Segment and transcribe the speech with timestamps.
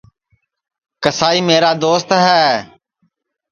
[1.03, 2.47] کسائی میرا دوست ہے